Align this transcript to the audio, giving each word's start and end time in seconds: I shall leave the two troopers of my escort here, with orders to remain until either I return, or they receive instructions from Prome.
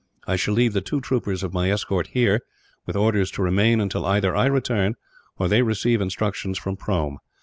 I 0.25 0.35
shall 0.35 0.55
leave 0.55 0.73
the 0.73 0.81
two 0.81 0.99
troopers 0.99 1.43
of 1.43 1.53
my 1.53 1.69
escort 1.71 2.07
here, 2.07 2.41
with 2.87 2.95
orders 2.95 3.29
to 3.33 3.43
remain 3.43 3.79
until 3.79 4.03
either 4.03 4.35
I 4.35 4.47
return, 4.47 4.95
or 5.37 5.47
they 5.47 5.61
receive 5.61 6.01
instructions 6.01 6.57
from 6.57 6.75
Prome. 6.75 7.19